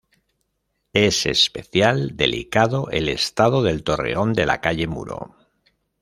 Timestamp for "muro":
4.87-5.35